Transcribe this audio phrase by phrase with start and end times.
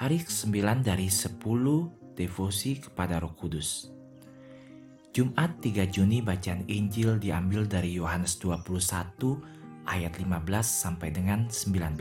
[0.00, 1.44] Hari ke-9 dari 10
[2.16, 3.92] devosi kepada Roh Kudus.
[5.12, 8.80] Jumat 3 Juni bacaan Injil diambil dari Yohanes 21
[9.84, 12.00] ayat 15 sampai dengan 19.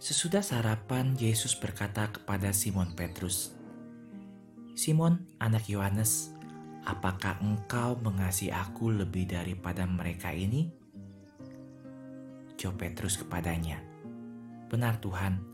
[0.00, 3.52] Sesudah sarapan, Yesus berkata kepada Simon Petrus,
[4.72, 6.32] "Simon, anak Yohanes,
[6.88, 10.72] apakah engkau mengasihi aku lebih daripada mereka ini?"
[12.56, 13.84] Jawab Petrus kepadanya,
[14.72, 15.53] "Benar Tuhan,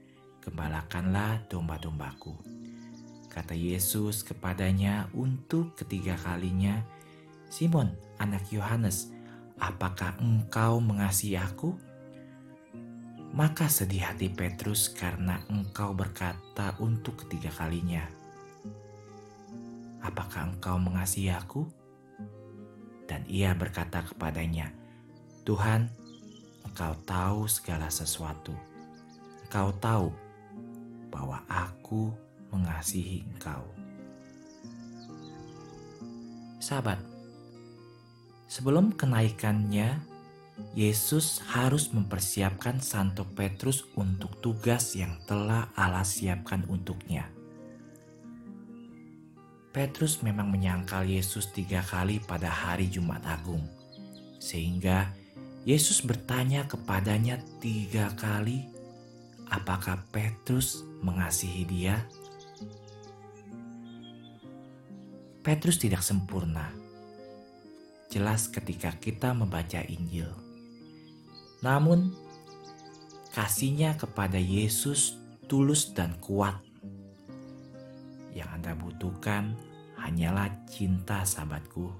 [0.41, 2.33] "Gembalakanlah domba-dombaku."
[3.31, 6.83] Kata Yesus kepadanya untuk ketiga kalinya,
[7.47, 9.07] "Simon, anak Yohanes,
[9.55, 11.79] apakah engkau mengasihi aku?"
[13.31, 18.03] Maka sedih hati Petrus karena engkau berkata untuk ketiga kalinya,
[20.03, 21.63] "Apakah engkau mengasihi aku?"
[23.07, 24.75] Dan ia berkata kepadanya,
[25.47, 25.87] "Tuhan,
[26.67, 28.51] engkau tahu segala sesuatu.
[29.47, 30.11] Engkau tahu
[31.11, 32.09] bahwa aku
[32.49, 33.67] mengasihi engkau.
[36.63, 36.97] Sahabat,
[38.47, 39.99] sebelum kenaikannya,
[40.77, 47.27] Yesus harus mempersiapkan Santo Petrus untuk tugas yang telah Allah siapkan untuknya.
[49.71, 53.63] Petrus memang menyangkal Yesus tiga kali pada hari Jumat Agung,
[54.37, 55.15] sehingga
[55.63, 58.67] Yesus bertanya kepadanya tiga kali,
[59.51, 61.99] apakah Petrus mengasihi dia?
[65.43, 66.71] Petrus tidak sempurna.
[68.07, 70.31] Jelas ketika kita membaca Injil.
[71.61, 72.15] Namun,
[73.35, 76.59] kasihnya kepada Yesus tulus dan kuat.
[78.31, 79.43] Yang Anda butuhkan
[79.99, 81.91] hanyalah cinta sahabatku.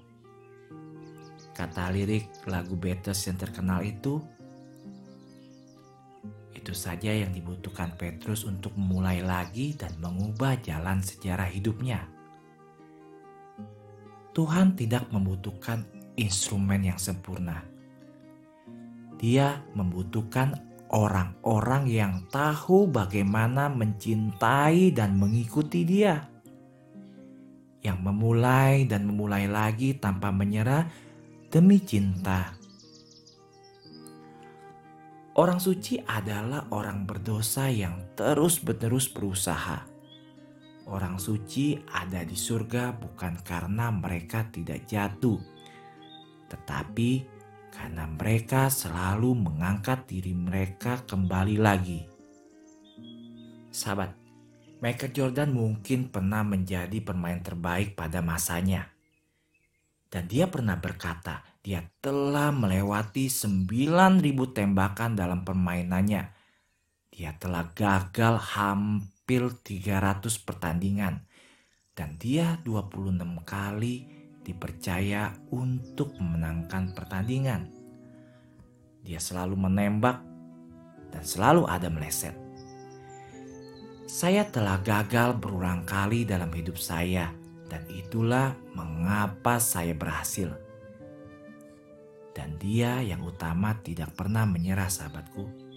[1.52, 4.24] Kata lirik lagu Beatles yang terkenal itu,
[6.62, 12.06] itu saja yang dibutuhkan Petrus untuk memulai lagi dan mengubah jalan sejarah hidupnya.
[14.38, 15.82] Tuhan tidak membutuhkan
[16.14, 17.66] instrumen yang sempurna.
[19.18, 20.54] Dia membutuhkan
[20.94, 26.22] orang-orang yang tahu bagaimana mencintai dan mengikuti Dia,
[27.82, 30.86] yang memulai dan memulai lagi tanpa menyerah
[31.50, 32.61] demi cinta.
[35.42, 39.90] Orang suci adalah orang berdosa yang terus-menerus berusaha
[40.92, 45.40] Orang suci ada di surga bukan karena mereka tidak jatuh,
[46.52, 47.24] tetapi
[47.72, 52.04] karena mereka selalu mengangkat diri mereka kembali lagi.
[53.72, 54.18] Sahabat,
[54.84, 58.92] Michael Jordan mungkin pernah menjadi pemain terbaik pada masanya.
[60.12, 64.18] Dan dia pernah berkata, dia telah melewati 9000
[64.58, 66.34] tembakan dalam permainannya.
[67.14, 71.24] Dia telah gagal hampir hampir 300 pertandingan
[71.96, 73.16] dan dia 26
[73.48, 74.04] kali
[74.44, 77.72] dipercaya untuk memenangkan pertandingan.
[79.08, 80.20] Dia selalu menembak
[81.16, 82.36] dan selalu ada meleset.
[84.04, 87.32] Saya telah gagal berulang kali dalam hidup saya
[87.72, 90.52] dan itulah mengapa saya berhasil.
[92.42, 95.72] Dan dia yang utama tidak pernah menyerah sahabatku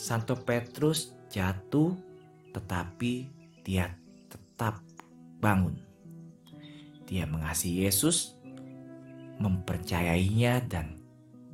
[0.00, 1.92] Santo Petrus jatuh
[2.56, 3.28] tetapi
[3.60, 3.92] dia
[4.32, 4.80] tetap
[5.44, 5.76] bangun.
[7.04, 8.32] Dia mengasihi Yesus,
[9.36, 11.04] mempercayainya dan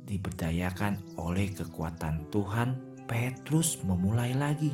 [0.07, 4.71] diberdayakan oleh kekuatan Tuhan, Petrus memulai lagi.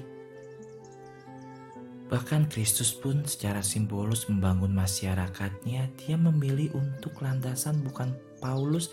[2.12, 8.12] Bahkan Kristus pun secara simbolis membangun masyarakatnya, dia memilih untuk landasan bukan
[8.44, 8.92] Paulus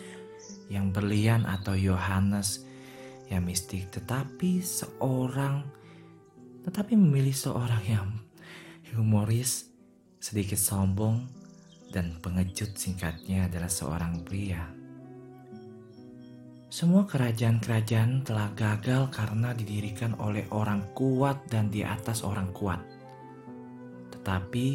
[0.70, 2.64] yang berlian atau Yohanes
[3.30, 5.62] yang mistik, tetapi seorang
[6.60, 8.08] tetapi memilih seorang yang
[8.92, 9.72] humoris,
[10.20, 11.24] sedikit sombong,
[11.88, 14.60] dan pengejut singkatnya adalah seorang pria.
[16.70, 22.78] Semua kerajaan-kerajaan telah gagal karena didirikan oleh orang kuat dan di atas orang kuat.
[24.20, 24.66] Tetapi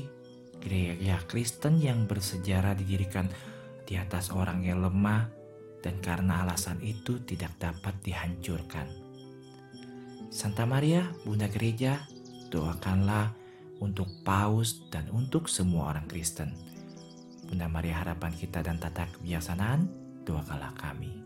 [0.57, 3.29] gereja Kristen yang bersejarah didirikan
[3.85, 5.29] di atas orang yang lemah
[5.85, 8.89] dan karena alasan itu tidak dapat dihancurkan.
[10.33, 12.01] Santa Maria, Bunda Gereja,
[12.49, 13.29] doakanlah
[13.77, 16.49] untuk Paus dan untuk semua orang Kristen.
[17.45, 19.85] Bunda Maria harapan kita dan tata kebijaksanaan,
[20.25, 21.24] doakanlah kami.